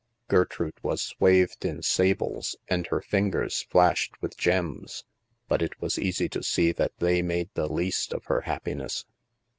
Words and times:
Gertrude 0.29 0.79
was 0.81 0.99
swathed 0.99 1.63
in 1.63 1.83
sables, 1.83 2.55
and 2.67 2.87
her 2.87 3.01
fingers 3.01 3.61
flashed 3.69 4.19
with 4.19 4.35
gems; 4.35 5.05
but 5.47 5.61
it 5.61 5.79
was 5.79 5.99
easy 5.99 6.27
to 6.29 6.41
see 6.41 6.71
that 6.71 6.97
they 6.97 7.21
made 7.21 7.51
the 7.53 7.67
least 7.71 8.11
of 8.11 8.25
her 8.25 8.41
happiness. 8.41 9.05